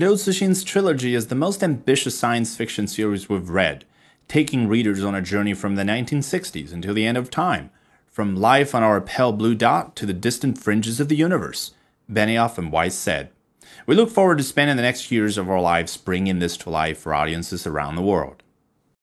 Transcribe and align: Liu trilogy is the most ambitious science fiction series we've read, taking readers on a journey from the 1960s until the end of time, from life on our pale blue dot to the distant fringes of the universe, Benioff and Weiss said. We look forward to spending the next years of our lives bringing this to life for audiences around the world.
Liu 0.00 0.16
trilogy 0.16 1.14
is 1.14 1.26
the 1.26 1.34
most 1.34 1.62
ambitious 1.62 2.18
science 2.18 2.56
fiction 2.56 2.86
series 2.86 3.28
we've 3.28 3.50
read, 3.50 3.84
taking 4.28 4.66
readers 4.66 5.04
on 5.04 5.14
a 5.14 5.20
journey 5.20 5.52
from 5.52 5.74
the 5.74 5.82
1960s 5.82 6.72
until 6.72 6.94
the 6.94 7.04
end 7.04 7.18
of 7.18 7.30
time, 7.30 7.68
from 8.08 8.34
life 8.34 8.74
on 8.74 8.82
our 8.82 9.02
pale 9.02 9.30
blue 9.30 9.54
dot 9.54 9.94
to 9.96 10.06
the 10.06 10.14
distant 10.14 10.56
fringes 10.56 11.00
of 11.00 11.10
the 11.10 11.16
universe, 11.16 11.72
Benioff 12.10 12.56
and 12.56 12.72
Weiss 12.72 12.94
said. 12.94 13.28
We 13.84 13.94
look 13.94 14.08
forward 14.08 14.38
to 14.38 14.44
spending 14.44 14.76
the 14.76 14.82
next 14.82 15.10
years 15.10 15.36
of 15.36 15.50
our 15.50 15.60
lives 15.60 15.98
bringing 15.98 16.38
this 16.38 16.56
to 16.56 16.70
life 16.70 16.96
for 16.96 17.12
audiences 17.12 17.66
around 17.66 17.96
the 17.96 18.02
world. 18.02 18.42